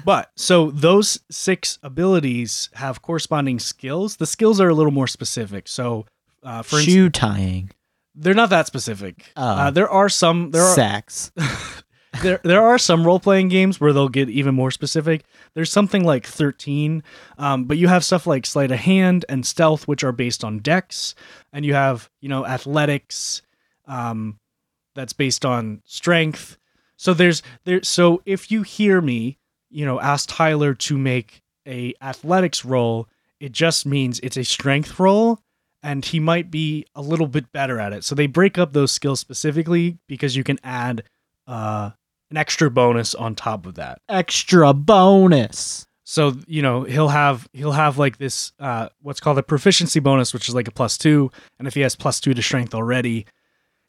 But 0.06 0.32
so 0.36 0.72
those 0.72 1.20
six 1.30 1.78
abilities 1.84 2.70
have 2.76 3.02
corresponding 3.02 3.60
skills. 3.60 4.16
The 4.16 4.26
skills 4.26 4.62
are 4.62 4.70
a 4.70 4.74
little 4.74 4.94
more 4.94 5.08
specific. 5.08 5.68
So, 5.68 6.06
uh, 6.42 6.62
for 6.62 6.78
instance, 6.78 6.94
Shoe 6.94 7.10
tying, 7.10 7.72
they're 8.16 8.34
not 8.34 8.50
that 8.50 8.68
specific. 8.68 9.32
Oh. 9.36 9.44
Uh, 9.44 9.72
there 9.72 9.90
are 9.90 10.10
some 10.10 10.52
there 10.52 10.64
are 10.64 10.76
sex. 10.76 11.32
there 12.22 12.40
there 12.44 12.62
are 12.62 12.78
some 12.78 13.06
role 13.06 13.20
playing 13.20 13.50
games 13.50 13.80
where 13.80 13.94
they'll 13.94 14.10
get 14.10 14.30
even 14.30 14.56
more 14.56 14.72
specific. 14.72 15.24
There's 15.54 15.72
something 15.72 16.04
like 16.04 16.26
13, 16.26 17.04
um, 17.38 17.66
but 17.66 17.78
you 17.78 17.88
have 17.88 18.04
stuff 18.06 18.28
like 18.28 18.46
sleight 18.46 18.72
of 18.72 18.80
hand 18.80 19.26
and 19.30 19.46
stealth, 19.46 19.88
which 19.88 20.04
are 20.04 20.12
based 20.12 20.44
on 20.44 20.60
dex, 20.60 21.16
and 21.54 21.66
you 21.66 21.74
have 21.74 22.10
you 22.22 22.30
know 22.30 22.46
athletics, 22.46 23.42
um, 23.86 24.40
that's 24.96 25.14
based 25.14 25.46
on 25.46 25.82
strength. 25.86 26.58
So 26.96 27.14
there's 27.14 27.44
there. 27.66 27.84
So 27.84 28.22
if 28.26 28.52
you 28.52 28.64
hear 28.64 29.02
me, 29.02 29.38
you 29.70 29.86
know, 29.86 30.00
ask 30.00 30.30
Tyler 30.30 30.74
to 30.74 30.98
make 30.98 31.42
a 31.68 31.94
athletics 32.02 32.66
roll, 32.66 33.08
it 33.40 33.52
just 33.52 33.86
means 33.86 34.20
it's 34.22 34.38
a 34.38 34.44
strength 34.44 35.00
roll 35.00 35.40
and 35.84 36.04
he 36.04 36.20
might 36.20 36.50
be 36.50 36.86
a 36.96 37.02
little 37.02 37.28
bit 37.28 37.52
better 37.52 37.80
at 37.80 37.94
it. 37.94 38.04
So 38.04 38.16
they 38.16 38.28
break 38.28 38.58
up 38.58 38.74
those 38.74 38.92
skills 38.92 39.20
specifically 39.20 39.98
because 40.08 40.36
you 40.36 40.44
can 40.44 40.58
add 40.64 41.04
uh, 41.48 41.92
an 42.30 42.38
extra 42.38 42.70
bonus 42.70 43.16
on 43.16 43.36
top 43.36 43.66
of 43.66 43.76
that. 43.76 44.02
Extra 44.10 44.74
bonus. 44.74 45.86
So 46.04 46.38
you 46.48 46.62
know 46.62 46.84
he'll 46.84 47.10
have 47.10 47.50
he'll 47.52 47.74
have 47.74 47.98
like 47.98 48.18
this 48.18 48.54
uh, 48.60 48.88
what's 49.02 49.20
called 49.20 49.38
a 49.38 49.44
proficiency 49.44 50.00
bonus, 50.00 50.34
which 50.34 50.48
is 50.48 50.56
like 50.56 50.68
a 50.68 50.72
plus 50.72 50.98
two, 50.98 51.32
and 51.60 51.68
if 51.68 51.74
he 51.74 51.82
has 51.82 51.96
plus 51.96 52.22
two 52.22 52.34
to 52.34 52.42
strength 52.42 52.74
already, 52.74 53.26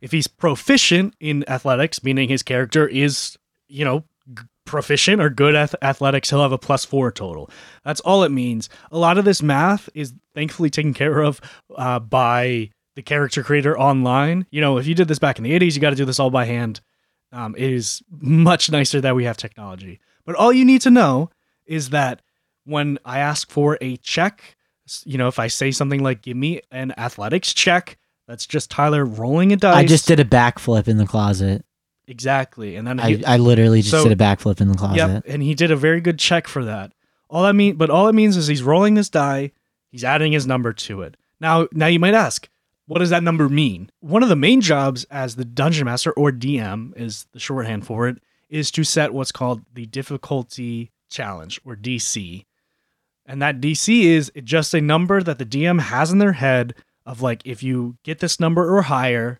if 0.00 0.10
he's 0.10 0.26
proficient 0.26 1.14
in 1.20 1.48
athletics, 1.48 2.02
meaning 2.02 2.28
his 2.28 2.42
character 2.42 2.88
is 2.88 3.36
you 3.68 3.84
know 3.84 4.02
g- 4.34 4.42
proficient 4.64 5.22
or 5.22 5.30
good 5.30 5.54
at 5.54 5.74
athletics, 5.80 6.28
he'll 6.30 6.42
have 6.42 6.50
a 6.50 6.58
plus 6.58 6.84
four 6.84 7.12
total. 7.12 7.50
That's 7.84 8.00
all 8.00 8.24
it 8.24 8.32
means. 8.32 8.68
A 8.90 8.98
lot 8.98 9.16
of 9.16 9.24
this 9.24 9.40
math 9.40 9.88
is 9.94 10.12
thankfully 10.34 10.70
taken 10.70 10.94
care 10.94 11.20
of 11.20 11.40
uh, 11.76 12.00
by 12.00 12.70
the 12.96 13.02
character 13.02 13.44
creator 13.44 13.78
online. 13.78 14.44
You 14.50 14.60
know, 14.60 14.76
if 14.78 14.88
you 14.88 14.94
did 14.96 15.06
this 15.06 15.20
back 15.20 15.38
in 15.38 15.44
the 15.44 15.56
80s, 15.56 15.76
you 15.76 15.80
got 15.80 15.90
to 15.90 15.96
do 15.96 16.04
this 16.04 16.18
all 16.18 16.30
by 16.30 16.46
hand. 16.46 16.80
Um, 17.32 17.54
it 17.58 17.70
is 17.72 18.02
much 18.10 18.70
nicer 18.70 19.00
that 19.00 19.14
we 19.14 19.24
have 19.24 19.36
technology. 19.36 20.00
But 20.24 20.34
all 20.36 20.52
you 20.52 20.64
need 20.64 20.80
to 20.82 20.90
know 20.90 21.30
is 21.66 21.90
that 21.90 22.22
when 22.64 22.98
I 23.04 23.18
ask 23.18 23.50
for 23.50 23.78
a 23.80 23.96
check, 23.98 24.56
you 25.04 25.18
know, 25.18 25.28
if 25.28 25.38
I 25.38 25.48
say 25.48 25.70
something 25.70 26.02
like, 26.02 26.22
give 26.22 26.36
me 26.36 26.60
an 26.70 26.94
athletics 26.98 27.52
check, 27.52 27.98
that's 28.26 28.46
just 28.46 28.70
Tyler 28.70 29.04
rolling 29.04 29.52
a 29.52 29.56
dice. 29.56 29.76
I 29.76 29.86
just 29.86 30.06
did 30.06 30.20
a 30.20 30.24
backflip 30.24 30.88
in 30.88 30.96
the 30.98 31.06
closet. 31.06 31.64
Exactly. 32.06 32.76
And 32.76 32.86
then 32.86 32.98
I, 33.00 33.10
he, 33.12 33.24
I 33.24 33.36
literally 33.36 33.80
just 33.82 33.90
So- 33.90 34.08
did 34.08 34.18
a 34.18 34.22
backflip 34.22 34.60
in 34.60 34.68
the 34.68 34.74
closet. 34.76 34.96
Yep, 34.96 35.24
and 35.26 35.42
he 35.42 35.54
did 35.54 35.70
a 35.70 35.76
very 35.76 36.00
good 36.00 36.18
check 36.18 36.46
for 36.48 36.64
that. 36.64 36.92
All 37.30 37.42
that 37.42 37.52
mean, 37.54 37.76
but 37.76 37.90
all 37.90 38.08
it 38.08 38.14
means 38.14 38.36
is 38.38 38.46
he's 38.46 38.62
rolling 38.62 38.94
this 38.94 39.10
die, 39.10 39.52
he's 39.90 40.04
adding 40.04 40.32
his 40.32 40.46
number 40.46 40.72
to 40.72 41.02
it. 41.02 41.16
Now, 41.40 41.68
now 41.72 41.86
you 41.86 41.98
might 42.00 42.14
ask, 42.14 42.48
what 42.88 42.98
does 42.98 43.10
that 43.10 43.22
number 43.22 43.48
mean? 43.48 43.90
One 44.00 44.22
of 44.22 44.30
the 44.30 44.36
main 44.36 44.62
jobs 44.62 45.04
as 45.10 45.36
the 45.36 45.44
dungeon 45.44 45.84
master 45.84 46.10
or 46.12 46.32
DM 46.32 46.96
is 46.96 47.26
the 47.32 47.38
shorthand 47.38 47.86
for 47.86 48.08
it 48.08 48.16
is 48.48 48.70
to 48.72 48.82
set 48.82 49.12
what's 49.12 49.30
called 49.30 49.62
the 49.74 49.84
difficulty 49.84 50.90
challenge 51.10 51.60
or 51.66 51.76
DC. 51.76 52.46
And 53.26 53.42
that 53.42 53.60
DC 53.60 54.04
is 54.04 54.32
just 54.42 54.72
a 54.72 54.80
number 54.80 55.22
that 55.22 55.38
the 55.38 55.44
DM 55.44 55.80
has 55.80 56.10
in 56.10 56.18
their 56.18 56.32
head 56.32 56.74
of 57.04 57.20
like 57.20 57.42
if 57.44 57.62
you 57.62 57.98
get 58.04 58.20
this 58.20 58.40
number 58.40 58.74
or 58.74 58.80
higher, 58.82 59.38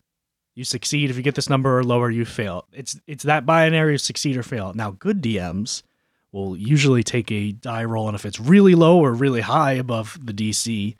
you 0.53 0.63
succeed. 0.63 1.09
If 1.09 1.17
you 1.17 1.23
get 1.23 1.33
this 1.33 1.49
number 1.49 1.75
or 1.75 1.83
lower, 1.83 2.11
you 2.11 2.25
fail. 2.25 2.65
It's 2.71 2.99
it's 3.07 3.23
that 3.23 3.47
binary 3.47 3.95
of 3.95 4.01
succeed 4.01 4.37
or 4.37 4.43
fail. 4.43 4.73
Now, 4.75 4.91
good 4.91 5.23
DMs 5.23 5.81
will 6.31 6.55
usually 6.55 7.01
take 7.01 7.31
a 7.31 7.51
die 7.51 7.83
roll, 7.83 8.07
and 8.07 8.15
if 8.15 8.25
it's 8.25 8.39
really 8.39 8.75
low 8.75 8.99
or 8.99 9.13
really 9.13 9.41
high 9.41 9.73
above 9.73 10.19
the 10.21 10.33
DC, 10.33 10.95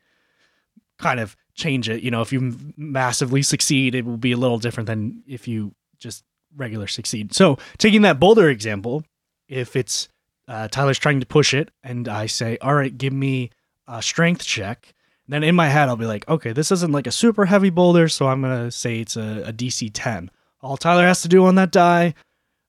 kind 0.99 1.19
of 1.19 1.35
change 1.55 1.89
it. 1.89 2.03
You 2.03 2.11
know, 2.11 2.21
if 2.21 2.31
you 2.31 2.55
massively 2.77 3.41
succeed, 3.41 3.95
it 3.95 4.05
will 4.05 4.17
be 4.17 4.31
a 4.31 4.37
little 4.37 4.59
different 4.59 4.87
than 4.87 5.23
if 5.27 5.47
you 5.47 5.73
just 5.97 6.23
regular 6.55 6.87
succeed. 6.87 7.33
So, 7.33 7.57
taking 7.77 8.03
that 8.03 8.19
boulder 8.19 8.49
example, 8.49 9.03
if 9.47 9.75
it's 9.75 10.07
uh, 10.47 10.67
Tyler's 10.67 10.99
trying 10.99 11.19
to 11.19 11.25
push 11.25 11.53
it, 11.53 11.69
and 11.83 12.07
I 12.07 12.25
say, 12.27 12.57
"All 12.61 12.73
right, 12.73 12.95
give 12.95 13.13
me 13.13 13.51
a 13.87 14.01
strength 14.01 14.45
check." 14.45 14.93
Then 15.27 15.43
in 15.43 15.55
my 15.55 15.67
head, 15.67 15.89
I'll 15.89 15.95
be 15.95 16.07
like, 16.07 16.27
okay, 16.27 16.53
this 16.53 16.71
isn't 16.71 16.91
like 16.91 17.05
a 17.05 17.11
super 17.11 17.45
heavy 17.45 17.69
boulder, 17.69 18.07
so 18.07 18.27
I'm 18.27 18.41
gonna 18.41 18.71
say 18.71 18.99
it's 18.99 19.15
a, 19.15 19.43
a 19.45 19.53
DC 19.53 19.91
10. 19.93 20.31
All 20.61 20.75
Tyler 20.75 21.05
has 21.05 21.21
to 21.21 21.27
do 21.27 21.45
on 21.45 21.53
that 21.55 21.71
die, 21.71 22.15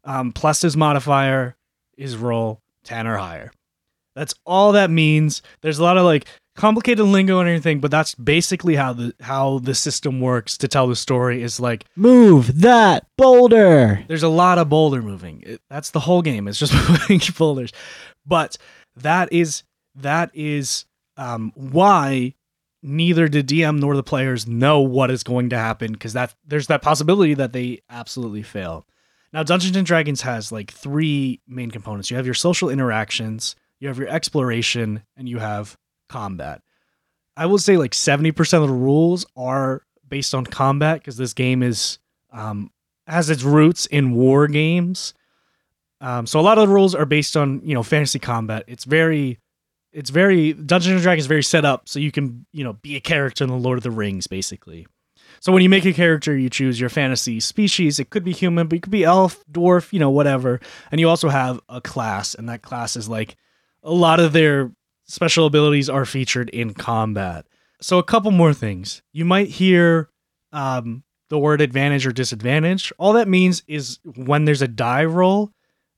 um, 0.05 0.31
plus 0.31 0.61
his 0.61 0.77
modifier, 0.77 1.57
is 1.97 2.19
roll 2.19 2.61
10 2.85 3.07
or 3.07 3.17
higher. 3.17 3.51
That's 4.15 4.35
all 4.45 4.73
that 4.73 4.91
means. 4.91 5.41
There's 5.63 5.79
a 5.79 5.83
lot 5.83 5.97
of 5.97 6.05
like 6.05 6.27
complicated 6.61 7.07
lingo 7.07 7.41
and 7.41 7.49
everything, 7.49 7.81
but 7.81 7.91
that's 7.91 8.15
basically 8.15 8.77
how 8.77 8.93
the 8.93 9.15
how 9.21 9.59
the 9.61 9.75
system 9.75 10.21
works 10.21 10.59
to 10.59 10.69
tell 10.69 10.87
the 10.87 10.95
story. 10.95 11.43
Is 11.43 11.59
like 11.59 11.87
Move 11.97 12.61
that 12.61 13.07
boulder. 13.17 14.05
there's 14.07 14.23
a 14.23 14.29
lot 14.29 14.59
of 14.59 14.69
boulder 14.69 15.01
moving. 15.01 15.43
It, 15.47 15.63
that's 15.71 15.91
the 15.91 16.01
whole 16.01 16.23
game. 16.23 16.47
It's 16.47 16.59
just 16.59 16.75
moving 16.89 17.21
boulders. 17.37 17.73
But 18.27 18.59
that 18.97 19.33
is 19.33 19.63
that 19.97 20.31
is 20.35 20.85
um, 21.17 21.53
why 21.55 22.35
neither 22.83 23.29
the 23.29 23.43
DM 23.43 23.79
nor 23.79 23.97
the 23.97 24.03
players 24.03 24.47
know 24.47 24.81
what 24.81 25.11
is 25.11 25.23
going 25.23 25.51
to 25.51 25.59
happen 25.59 25.93
because 25.93 26.13
that 26.13 26.35
there's 26.47 26.67
that 26.69 26.83
possibility 26.83 27.35
that 27.35 27.53
they 27.53 27.81
absolutely 27.89 28.43
fail. 28.43 28.87
Now, 29.33 29.43
Dungeons 29.45 29.77
and 29.77 29.87
Dragons 29.87 30.23
has 30.23 30.51
like 30.51 30.71
three 30.71 31.41
main 31.47 31.71
components. 31.71 32.11
You 32.11 32.17
have 32.17 32.27
your 32.27 32.35
social 32.35 32.69
interactions, 32.69 33.55
you 33.79 33.89
have 33.89 33.99
your 33.99 34.09
exploration, 34.09 35.03
and 35.17 35.29
you 35.29 35.39
have 35.39 35.79
combat. 36.11 36.63
I 37.37 37.47
will 37.47 37.59
say 37.59 37.77
like 37.77 37.93
70% 37.93 38.63
of 38.63 38.69
the 38.69 38.75
rules 38.75 39.25
are 39.37 39.83
based 40.07 40.35
on 40.35 40.45
combat 40.45 41.01
because 41.01 41.17
this 41.17 41.33
game 41.33 41.63
is 41.63 41.99
um, 42.33 42.71
has 43.07 43.31
its 43.31 43.43
roots 43.43 43.87
in 43.87 44.13
war 44.13 44.47
games. 44.47 45.15
Um, 46.01 46.27
so 46.27 46.41
a 46.41 46.43
lot 46.43 46.59
of 46.59 46.69
the 46.69 46.75
rules 46.75 46.95
are 46.95 47.07
based 47.07 47.37
on 47.37 47.63
you 47.65 47.75
know 47.75 47.83
fantasy 47.83 48.19
combat. 48.19 48.65
It's 48.67 48.85
very, 48.85 49.39
it's 49.93 50.11
very 50.11 50.53
Dungeons 50.53 50.95
and 50.95 51.03
Dragons 51.03 51.27
very 51.27 51.43
set 51.43 51.65
up 51.65 51.89
so 51.89 51.99
you 51.99 52.13
can 52.13 52.47
you 52.53 52.65
know 52.65 52.75
be 52.75 52.97
a 52.97 53.01
character 53.01 53.45
in 53.45 53.51
the 53.51 53.57
Lord 53.57 53.79
of 53.79 53.85
the 53.85 53.91
Rings 53.91 54.27
basically. 54.27 54.87
So 55.41 55.53
when 55.53 55.63
you 55.63 55.71
make 55.71 55.87
a 55.87 55.93
character, 55.93 56.37
you 56.37 56.51
choose 56.51 56.79
your 56.79 56.91
fantasy 56.91 57.41
species. 57.41 57.99
It 57.99 58.11
could 58.11 58.25
be 58.25 58.33
human, 58.33 58.67
but 58.67 58.77
it 58.77 58.83
could 58.83 58.93
be 58.93 59.05
elf, 59.05 59.43
dwarf, 59.51 59.91
you 59.93 59.99
know, 59.99 60.11
whatever. 60.11 60.61
And 60.91 61.01
you 61.01 61.09
also 61.09 61.31
have 61.31 61.61
a 61.69 61.81
class, 61.81 62.35
and 62.35 62.49
that 62.51 62.61
class 62.61 62.97
is 62.97 63.09
like 63.09 63.37
a 63.83 63.93
lot 63.93 64.21
of 64.21 64.35
their 64.35 64.71
special 65.11 65.47
abilities 65.47 65.89
are 65.89 66.05
featured 66.05 66.49
in 66.51 66.73
combat. 66.73 67.47
So 67.81 67.99
a 67.99 68.05
couple 68.05 68.31
more 68.31 68.55
things. 68.55 69.03
You 69.13 69.25
might 69.25 69.49
hear 69.49 70.09
um, 70.53 71.03
the 71.29 71.39
word 71.39 71.61
advantage 71.61 72.07
or 72.07 72.13
disadvantage. 72.13 72.93
All 72.99 73.15
that 73.15 73.29
means 73.29 73.63
is 73.67 73.99
when 74.05 74.45
there's 74.45 74.63
a 74.63 74.69
die 74.69 75.05
roll 75.05 75.53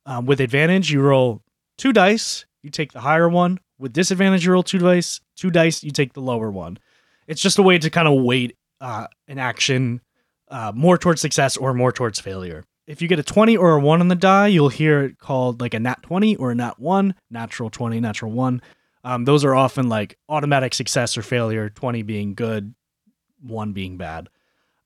um, 0.06 0.26
with 0.26 0.40
advantage, 0.40 0.90
you 0.90 1.02
roll 1.02 1.42
two 1.76 1.92
dice, 1.92 2.46
you 2.62 2.70
take 2.70 2.92
the 2.92 3.00
higher 3.00 3.28
one. 3.28 3.58
With 3.78 3.92
disadvantage, 3.92 4.46
you 4.46 4.52
roll 4.52 4.62
two 4.62 4.78
dice, 4.78 5.20
two 5.36 5.50
dice, 5.50 5.82
you 5.82 5.90
take 5.90 6.12
the 6.12 6.20
lower 6.20 6.50
one. 6.50 6.78
It's 7.26 7.40
just 7.40 7.58
a 7.58 7.62
way 7.62 7.78
to 7.78 7.90
kind 7.90 8.08
of 8.08 8.22
weight 8.22 8.56
uh, 8.80 9.08
an 9.28 9.38
action 9.38 10.00
uh, 10.48 10.72
more 10.74 10.96
towards 10.96 11.20
success 11.20 11.56
or 11.56 11.74
more 11.74 11.92
towards 11.92 12.20
failure. 12.20 12.64
If 12.86 13.00
you 13.00 13.08
get 13.08 13.18
a 13.18 13.22
20 13.22 13.56
or 13.56 13.76
a 13.76 13.80
1 13.80 14.00
on 14.00 14.08
the 14.08 14.14
die, 14.14 14.48
you'll 14.48 14.68
hear 14.68 15.02
it 15.02 15.18
called 15.18 15.60
like 15.60 15.74
a 15.74 15.80
nat 15.80 16.02
20 16.02 16.36
or 16.36 16.50
a 16.50 16.54
nat 16.54 16.78
1, 16.78 17.14
natural 17.30 17.70
20, 17.70 18.00
natural 18.00 18.32
1. 18.32 18.60
Um, 19.04 19.24
those 19.24 19.44
are 19.44 19.54
often 19.54 19.88
like 19.88 20.18
automatic 20.28 20.74
success 20.74 21.16
or 21.16 21.22
failure, 21.22 21.68
20 21.70 22.02
being 22.02 22.34
good, 22.34 22.74
1 23.42 23.72
being 23.72 23.96
bad. 23.96 24.28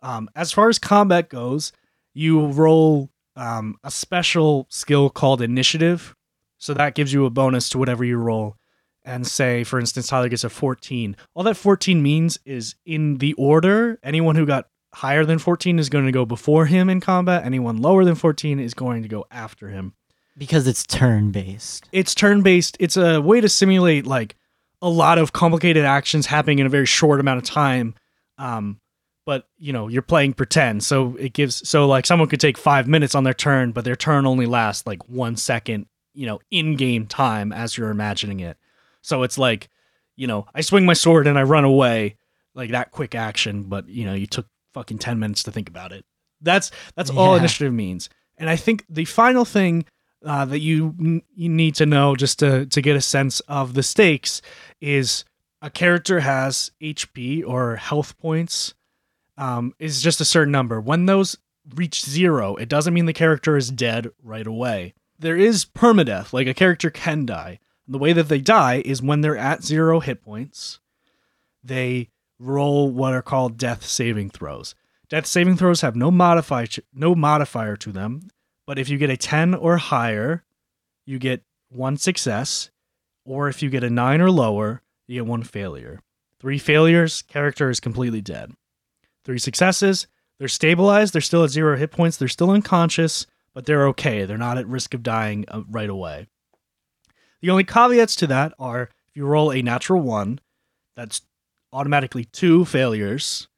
Um, 0.03 0.31
as 0.35 0.53
far 0.53 0.69
as 0.69 0.79
combat 0.79 1.29
goes, 1.29 1.73
you 2.15 2.47
roll 2.47 3.11
um, 3.35 3.77
a 3.85 3.91
special 3.91 4.67
skill 4.71 5.11
called 5.11 5.43
initiative. 5.43 6.15
So 6.59 6.73
that 6.75 6.95
gives 6.95 7.13
you 7.13 7.27
a 7.27 7.31
bonus 7.31 7.69
to 7.71 7.79
whatever 7.79 8.05
you 8.05 8.17
roll. 8.17 8.57
And 9.05 9.25
say, 9.27 9.63
for 9.63 9.79
instance, 9.79 10.09
Tyler 10.09 10.29
gets 10.29 10.43
a 10.43 10.51
14. 10.51 11.17
All 11.35 11.45
that 11.45 11.57
14 11.57 12.03
means 12.03 12.39
is 12.45 12.75
in 12.85 13.19
the 13.19 13.35
order, 13.35 14.01
anyone 14.03 14.35
who 14.35 14.47
got 14.47 14.69
higher 14.95 15.25
than 15.25 15.39
14 15.39 15.79
is 15.79 15.89
going 15.89 16.07
to 16.07 16.13
go 16.13 16.25
before 16.25 16.67
him 16.67 16.91
in 16.91 17.01
combat. 17.01 17.45
Anyone 17.45 17.77
lower 17.77 18.05
than 18.05 18.17
14 18.17 18.59
is 18.59 18.75
going 18.75 19.03
to 19.03 19.09
go 19.09 19.25
after 19.31 19.69
him 19.69 19.93
Because 20.39 20.67
it's 20.67 20.87
turn 20.87 21.31
based. 21.31 21.89
it's 21.93 22.15
turn 22.15 22.43
based. 22.43 22.77
It's 22.79 22.97
a 22.97 23.21
way 23.21 23.41
to 23.41 23.49
simulate 23.49 24.07
like 24.07 24.37
a 24.83 24.89
lot 24.89 25.19
of 25.19 25.33
complicated 25.33 25.85
actions 25.85 26.27
happening 26.27 26.59
in 26.59 26.67
a 26.67 26.71
very 26.71 26.87
short 26.87 27.21
amount 27.21 27.39
of 27.39 27.45
time. 27.45 27.95
Um, 28.39 28.81
but 29.25 29.49
you 29.59 29.73
know, 29.73 29.89
you're 29.89 30.03
playing 30.03 30.35
pretend, 30.35 30.85
so 30.85 31.17
it 31.17 31.33
gives 31.33 31.69
so 31.69 31.87
like 31.87 32.07
someone 32.07 32.29
could 32.29 32.41
take 32.41 32.59
five 32.59 32.87
minutes 32.87 33.15
on 33.15 33.25
their 33.25 33.35
turn, 33.35 33.73
but 33.73 33.85
their 33.85 33.97
turn 33.97 34.27
only 34.27 34.47
lasts 34.47 34.87
like 34.87 35.09
one 35.09 35.37
second, 35.37 35.87
you 36.15 36.27
know, 36.27 36.39
in 36.51 36.77
game 36.77 37.07
time 37.07 37.53
as 37.53 37.77
you're 37.77 37.91
imagining 37.91 38.41
it. 38.41 38.57
So 39.03 39.23
it's 39.23 39.39
like, 39.39 39.69
you 40.17 40.27
know, 40.27 40.47
I 40.55 40.61
swing 40.61 40.85
my 40.85 40.93
sword 40.93 41.27
and 41.27 41.39
I 41.39 41.43
run 41.43 41.65
away, 41.65 42.19
like 42.55 42.71
that 42.71 42.93
quick 42.93 43.15
action, 43.15 43.65
but 43.65 43.89
you 43.89 44.05
know, 44.05 44.15
you 44.15 44.27
took 44.27 44.47
fucking 44.75 44.99
ten 44.99 45.19
minutes 45.19 45.43
to 45.45 45.51
think 45.51 45.69
about 45.69 45.93
it. 45.93 46.05
That's 46.41 46.71
that's 46.95 47.11
all 47.11 47.35
initiative 47.35 47.73
means. 47.73 48.11
And 48.37 48.51
I 48.51 48.57
think 48.57 48.85
the 48.89 49.07
final 49.07 49.47
thing 49.47 49.87
uh, 50.25 50.45
that 50.45 50.61
you 50.61 51.23
you 51.35 51.49
need 51.49 51.75
to 51.77 51.87
know 51.87 52.17
just 52.17 52.39
to 52.39 52.67
to 52.67 52.81
get 52.81 52.97
a 52.97 53.01
sense 53.01 53.41
of 53.41 53.75
the 53.75 53.83
stakes 53.83 54.43
is 54.81 55.25
a 55.63 55.71
character 55.71 56.21
has 56.21 56.71
HP 56.81 57.47
or 57.47 57.77
health 57.77 58.19
points 58.19 58.75
um, 59.39 59.75
is 59.79 60.03
just 60.03 60.21
a 60.21 60.25
certain 60.25 60.53
number. 60.53 60.81
When 60.81 61.07
those 61.07 61.37
reach 61.75 62.05
zero, 62.05 62.57
it 62.57 62.69
doesn't 62.69 62.95
mean 62.95 63.07
the 63.07 63.13
character 63.13 63.57
is 63.57 63.71
dead 63.71 64.09
right 64.23 64.47
away. 64.47 64.95
There 65.19 65.37
is 65.37 65.65
permadeath, 65.65 66.33
like 66.33 66.47
a 66.47 66.55
character 66.55 66.91
can 66.91 67.27
die. 67.27 67.59
The 67.89 67.99
way 67.99 68.13
that 68.13 68.29
they 68.29 68.41
die 68.41 68.83
is 68.85 69.03
when 69.03 69.21
they're 69.21 69.37
at 69.37 69.63
zero 69.63 70.01
hit 70.01 70.23
points, 70.23 70.81
they 71.63 72.11
roll 72.39 72.91
what 72.91 73.15
are 73.15 73.23
called 73.23 73.57
death 73.57 73.85
saving 73.85 74.31
throws. 74.31 74.75
Death 75.09 75.27
saving 75.27 75.57
throws 75.57 75.83
have 75.83 75.97
no 75.97 76.11
modifier 76.11 76.67
no 76.93 77.15
modifier 77.15 77.77
to 77.77 77.93
them, 77.93 78.29
but 78.67 78.79
if 78.79 78.89
you 78.89 78.99
get 78.99 79.11
a 79.11 79.17
10 79.17 79.55
or 79.55 79.77
higher, 79.77 80.45
you 81.07 81.19
get 81.19 81.43
one 81.71 81.97
success, 81.97 82.71
or 83.25 83.49
if 83.49 83.63
you 83.63 83.71
get 83.71 83.85
a 83.85 83.91
9 83.91 84.21
or 84.21 84.31
lower, 84.31 84.83
you 85.07 85.21
get 85.21 85.27
one 85.27 85.43
failure. 85.43 86.03
Three 86.41 86.59
failures, 86.59 87.23
character 87.23 87.71
is 87.71 87.81
completely 87.81 88.21
dead. 88.21 88.53
Three 89.25 89.39
successes, 89.39 90.07
they're 90.39 90.49
stabilized, 90.49 91.15
they're 91.15 91.21
still 91.21 91.45
at 91.45 91.51
zero 91.51 91.77
hit 91.77 91.91
points, 91.91 92.17
they're 92.17 92.29
still 92.29 92.51
unconscious, 92.51 93.27
but 93.55 93.65
they're 93.65 93.87
okay. 93.89 94.25
They're 94.25 94.37
not 94.37 94.59
at 94.59 94.67
risk 94.67 94.93
of 94.93 95.03
dying 95.03 95.47
uh, 95.49 95.63
right 95.71 95.89
away. 95.89 96.27
The 97.41 97.51
only 97.51 97.65
caveats 97.65 98.17
to 98.17 98.27
that 98.27 98.53
are 98.59 98.91
if 99.09 99.17
you 99.17 99.27
roll 99.27 99.51
a 99.51 99.63
natural 99.63 100.03
one, 100.03 100.41
that's 100.95 101.23
automatically 101.73 102.25
two 102.25 102.65
failures. 102.65 103.49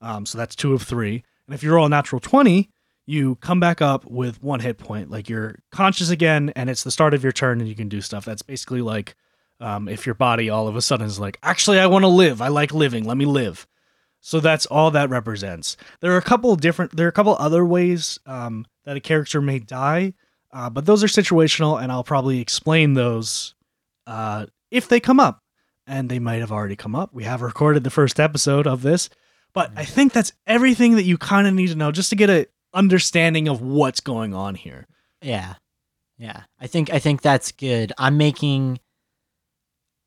Um, 0.00 0.24
so 0.24 0.38
that's 0.38 0.54
two 0.54 0.72
of 0.72 0.82
three. 0.82 1.24
And 1.46 1.54
if 1.54 1.62
you 1.62 1.72
roll 1.72 1.86
a 1.86 1.88
natural 1.88 2.20
20, 2.20 2.70
you 3.10 3.34
come 3.36 3.58
back 3.58 3.82
up 3.82 4.04
with 4.04 4.40
one 4.42 4.60
hit 4.60 4.78
point. 4.78 5.10
Like 5.10 5.28
you're 5.28 5.58
conscious 5.72 6.10
again, 6.10 6.52
and 6.54 6.70
it's 6.70 6.84
the 6.84 6.92
start 6.92 7.12
of 7.12 7.24
your 7.24 7.32
turn, 7.32 7.60
and 7.60 7.68
you 7.68 7.74
can 7.74 7.88
do 7.88 8.00
stuff. 8.00 8.24
That's 8.24 8.42
basically 8.42 8.82
like 8.82 9.16
um, 9.58 9.88
if 9.88 10.06
your 10.06 10.14
body 10.14 10.48
all 10.48 10.68
of 10.68 10.76
a 10.76 10.82
sudden 10.82 11.06
is 11.06 11.18
like, 11.18 11.38
actually, 11.42 11.80
I 11.80 11.88
want 11.88 12.04
to 12.04 12.08
live. 12.08 12.40
I 12.40 12.48
like 12.48 12.72
living. 12.72 13.04
Let 13.04 13.16
me 13.16 13.24
live. 13.24 13.66
So 14.20 14.38
that's 14.38 14.66
all 14.66 14.92
that 14.92 15.10
represents. 15.10 15.76
There 16.00 16.12
are 16.12 16.18
a 16.18 16.22
couple 16.22 16.54
different. 16.54 16.96
There 16.96 17.06
are 17.06 17.10
a 17.10 17.12
couple 17.12 17.34
other 17.36 17.66
ways 17.66 18.20
um, 18.26 18.64
that 18.84 18.96
a 18.96 19.00
character 19.00 19.40
may 19.40 19.58
die, 19.58 20.14
uh, 20.52 20.70
but 20.70 20.86
those 20.86 21.02
are 21.02 21.08
situational, 21.08 21.82
and 21.82 21.90
I'll 21.90 22.04
probably 22.04 22.40
explain 22.40 22.94
those 22.94 23.54
uh, 24.06 24.46
if 24.70 24.88
they 24.88 25.00
come 25.00 25.18
up. 25.18 25.42
And 25.86 26.08
they 26.08 26.20
might 26.20 26.38
have 26.38 26.52
already 26.52 26.76
come 26.76 26.94
up. 26.94 27.12
We 27.12 27.24
have 27.24 27.42
recorded 27.42 27.82
the 27.82 27.90
first 27.90 28.20
episode 28.20 28.68
of 28.68 28.82
this, 28.82 29.10
but 29.52 29.72
I 29.74 29.84
think 29.84 30.12
that's 30.12 30.32
everything 30.46 30.94
that 30.94 31.02
you 31.02 31.18
kind 31.18 31.48
of 31.48 31.54
need 31.54 31.70
to 31.70 31.74
know 31.74 31.90
just 31.90 32.10
to 32.10 32.16
get 32.16 32.30
a 32.30 32.46
understanding 32.72 33.48
of 33.48 33.60
what's 33.60 34.00
going 34.00 34.34
on 34.34 34.54
here. 34.54 34.86
Yeah. 35.22 35.54
Yeah. 36.18 36.42
I 36.58 36.66
think 36.66 36.92
I 36.92 36.98
think 36.98 37.22
that's 37.22 37.52
good. 37.52 37.92
I'm 37.98 38.16
making 38.16 38.80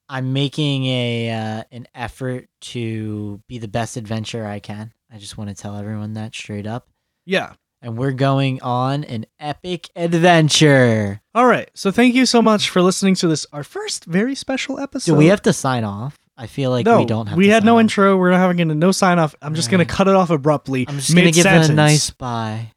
I'm 0.10 0.34
making 0.34 0.86
a 0.86 1.32
uh, 1.32 1.64
an 1.72 1.88
effort 1.96 2.48
to 2.62 3.42
be 3.48 3.58
the 3.58 3.68
best 3.68 3.98
adventurer 3.98 4.46
I 4.46 4.60
can. 4.60 4.94
I 5.12 5.18
just 5.18 5.38
want 5.38 5.50
to 5.50 5.56
tell 5.56 5.76
everyone 5.76 6.14
that 6.14 6.36
straight 6.36 6.68
up. 6.68 6.90
Yeah. 7.26 7.54
And 7.82 7.98
we're 7.98 8.12
going 8.12 8.62
on 8.62 9.04
an 9.04 9.26
epic 9.40 9.90
adventure. 9.96 11.22
All 11.36 11.46
right. 11.46 11.70
So 11.74 11.92
thank 11.92 12.16
you 12.16 12.26
so 12.26 12.42
much 12.42 12.70
for 12.70 12.82
listening 12.82 13.16
to 13.16 13.28
this 13.28 13.46
our 13.52 13.64
first 13.64 14.06
very 14.06 14.36
special 14.36 14.80
episode. 14.80 15.12
Do 15.12 15.18
we 15.18 15.28
have 15.28 15.42
to 15.44 15.54
sign 15.54 15.84
off? 15.84 16.18
I 16.36 16.48
feel 16.48 16.72
like 16.72 16.86
no, 16.86 17.00
we 17.00 17.06
don't 17.06 17.28
have 17.28 17.38
We 17.38 17.48
had 17.50 17.64
no 17.64 17.76
off. 17.76 17.82
intro. 17.82 18.18
We're 18.18 18.32
not 18.32 18.38
having 18.40 18.60
a 18.60 18.66
no 18.74 18.92
sign 18.92 19.20
off. 19.20 19.36
I'm 19.42 19.54
just 19.56 19.70
gonna 19.70 19.86
cut 19.86 20.08
it 20.08 20.16
off 20.16 20.30
abruptly. 20.30 20.86
I'm 20.88 20.96
just 20.98 21.14
gonna 21.14 21.32
give 21.32 21.46
it 21.46 21.70
a 21.70 21.74
nice 21.74 22.10
bye. 22.10 22.72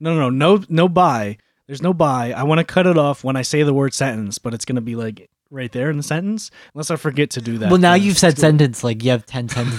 No, 0.00 0.14
no, 0.14 0.30
no, 0.30 0.56
no, 0.56 0.64
no 0.68 0.88
bye. 0.88 1.38
There's 1.66 1.82
no 1.82 1.92
bye. 1.94 2.32
I 2.32 2.42
want 2.44 2.58
to 2.58 2.64
cut 2.64 2.86
it 2.86 2.98
off 2.98 3.22
when 3.24 3.36
I 3.36 3.42
say 3.42 3.62
the 3.62 3.74
word 3.74 3.94
sentence, 3.94 4.38
but 4.38 4.54
it's 4.54 4.64
gonna 4.64 4.80
be 4.80 4.96
like 4.96 5.28
right 5.50 5.70
there 5.70 5.88
in 5.90 5.96
the 5.96 6.02
sentence, 6.02 6.50
unless 6.74 6.90
I 6.90 6.96
forget 6.96 7.30
to 7.30 7.40
do 7.40 7.58
that. 7.58 7.70
Well, 7.70 7.80
now 7.80 7.94
you've 7.94 8.18
said 8.18 8.38
sentence 8.38 8.82
like 8.82 9.04
you 9.04 9.10
have 9.12 9.24
ten 9.26 9.48
sentences 9.48 9.72